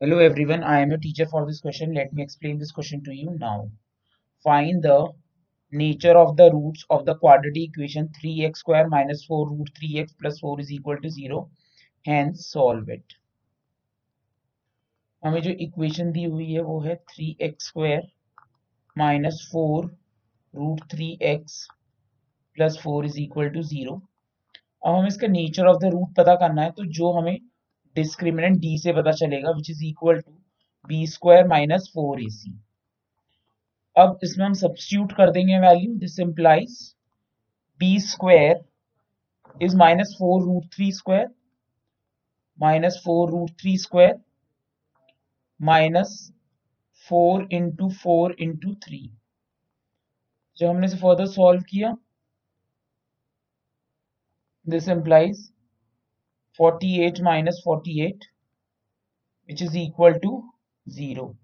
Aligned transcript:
Hello 0.00 0.18
everyone, 0.20 0.62
I 0.62 0.78
am 0.78 0.90
your 0.90 0.98
teacher 1.00 1.26
for 1.26 1.44
this 1.44 1.60
question. 1.60 1.92
Let 1.92 2.12
me 2.12 2.22
explain 2.22 2.56
this 2.56 2.70
question 2.70 3.02
to 3.02 3.12
you 3.12 3.36
now. 3.36 3.68
Find 4.44 4.80
the 4.80 5.08
nature 5.72 6.16
of 6.16 6.36
the 6.36 6.52
roots 6.52 6.84
of 6.88 7.04
the 7.04 7.16
quadratic 7.16 7.70
equation 7.70 8.08
3x 8.10 8.58
square 8.58 8.86
minus 8.86 9.24
4 9.24 9.48
root 9.50 9.70
3x 9.76 10.12
plus 10.20 10.38
4 10.38 10.60
is 10.60 10.70
equal 10.70 10.98
to 10.98 11.10
0. 11.10 11.50
Hence 12.04 12.46
solve 12.46 12.88
it. 12.88 13.16
हमें 15.22 15.40
जो 15.42 15.56
equation 15.66 16.12
दी 16.12 16.24
हुई 16.24 16.52
है 16.52 16.62
वो 16.70 16.80
है 16.80 16.94
three 17.14 17.36
x 17.42 17.68
square 17.68 18.08
minus 18.96 19.46
four 19.52 19.92
root 20.54 20.88
three 20.94 21.12
x 21.34 21.60
plus 22.56 22.78
four 22.84 23.06
is 23.06 23.20
equal 23.20 23.48
to 23.58 23.62
zero 23.74 24.00
अब 24.86 24.94
हमें 24.94 25.08
इसका 25.08 25.36
nature 25.38 25.66
of 25.74 25.84
the 25.84 25.92
root 25.92 26.14
पता 26.18 26.34
करना 26.46 26.62
है 26.62 26.70
तो 26.76 26.84
जो 27.00 27.12
हमें 27.18 27.38
डिस्क्रिमिनेंट 27.98 28.58
डी 28.60 28.76
से 28.78 28.92
पता 28.92 29.12
चलेगा 29.20 29.50
which 29.50 29.70
is 29.70 29.84
equal 29.84 30.20
to 30.20 30.32
b 30.88 31.06
square 31.08 31.46
minus 31.48 31.90
four 31.94 32.20
a 32.22 32.28
c 32.32 32.58
अब 33.96 34.18
इसमें 34.24 34.44
हम 34.46 34.54
सब्सिट्यूट 34.56 35.12
कर 35.12 35.30
देंगे 35.30 35.58
value 35.60 35.94
this 35.98 36.18
implies 36.20 36.78
b 37.80 37.98
square 38.02 38.64
is 39.60 39.76
minus 39.76 40.14
four 40.18 40.42
root 40.42 40.64
three 40.74 40.90
square 40.92 41.28
minus 42.58 43.00
four 43.04 43.30
root 43.30 43.50
three 43.60 43.76
square 43.78 44.18
minus 45.60 46.14
four 47.06 47.48
into 47.52 47.88
four 47.94 48.36
into 48.40 48.74
three 48.84 49.00
जब 50.58 50.66
हमने 50.66 50.86
इसे 50.86 50.96
further 50.96 51.26
solve 51.28 51.62
किया 51.62 51.94
this 54.66 54.88
implies 54.88 55.48
48 56.58 57.20
minus 57.22 57.60
48 57.62 58.26
which 59.46 59.62
is 59.62 59.74
equal 59.74 60.18
to 60.20 60.42
0. 60.90 61.36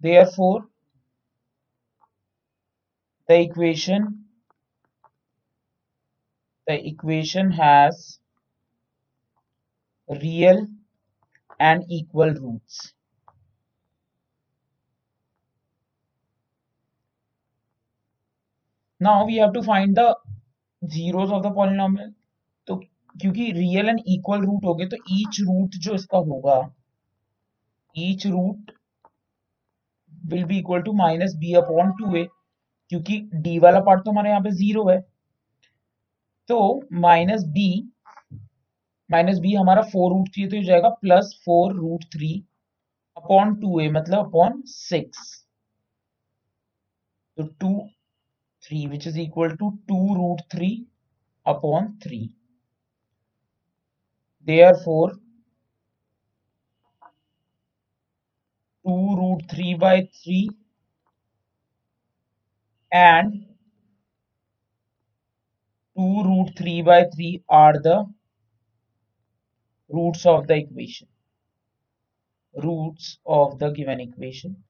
Therefore, 0.00 0.66
the 3.28 3.40
equation 3.40 4.24
the 6.66 6.86
equation 6.86 7.50
has 7.52 8.18
real 10.22 10.66
and 11.60 11.84
equal 11.88 12.30
roots. 12.30 12.94
Now 19.00 19.26
we 19.26 19.36
have 19.36 19.52
to 19.52 19.62
find 19.62 19.96
the 19.96 20.16
zeros 20.88 21.30
of 21.30 21.42
the 21.42 21.50
polynomial. 21.50 22.14
तो 22.66 22.80
क्योंकि 23.18 23.50
real 23.52 23.88
and 23.88 24.00
equal 24.08 24.44
root 24.44 24.64
हो 24.64 24.74
गए 24.74 24.86
तो 24.86 24.96
each 25.12 25.40
root 25.40 25.76
जो 25.82 25.94
इसका 25.94 26.18
होगा 26.26 26.60
each 27.96 28.26
root 28.26 28.70
will 30.12 30.44
be 30.44 30.58
equal 30.58 30.82
to 30.82 30.92
minus 30.94 31.34
b 31.36 31.52
upon 31.54 31.90
two 31.98 32.14
a 32.16 32.26
क्योंकि 32.92 33.18
D 33.36 33.58
वाला 33.58 33.80
पार्ट 33.80 34.04
तो 34.04 34.10
हमारे 34.10 34.30
यहाँ 34.30 34.42
पे 34.42 34.50
ज़ीरो 34.52 34.88
है। 34.88 35.00
तो 36.48 36.58
माइनस 37.00 37.44
बी 37.48 37.68
माइनस 39.10 39.38
बी 39.38 39.54
हमारा 39.54 39.82
फोर 39.82 40.10
रूट 40.12 40.28
थ्री 40.34 40.46
तो 40.48 40.56
हो 40.56 40.62
जाएगा 40.64 40.88
plus 41.02 41.34
four 41.44 41.74
root 41.74 42.04
three 42.12 42.32
upon 43.16 43.54
two 43.60 43.78
a 43.80 43.88
मतलब 43.90 44.26
अपॉन 44.26 44.60
सिक्स 44.66 45.32
तो 47.38 47.44
two 47.60 47.70
three 48.62 48.86
which 48.86 49.06
is 49.06 49.18
equal 49.20 49.56
to 49.56 49.70
two 49.88 50.14
root 50.14 50.40
three 50.52 50.70
upon 51.46 51.92
three 52.02 52.18
Therefore, 54.44 55.12
2 58.86 59.16
root 59.16 59.42
3 59.50 59.74
by 59.74 60.08
3 60.24 60.50
and 62.92 63.46
2 65.96 66.22
root 66.24 66.56
3 66.56 66.82
by 66.82 67.04
3 67.14 67.42
are 67.48 67.74
the 67.82 68.06
roots 69.88 70.24
of 70.26 70.46
the 70.46 70.56
equation. 70.56 71.08
Roots 72.56 73.18
of 73.26 73.58
the 73.58 73.70
given 73.70 74.00
equation. 74.00 74.64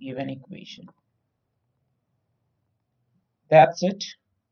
Given 0.00 0.30
equation. 0.30 0.88
That's 3.48 3.82
it. 3.82 4.04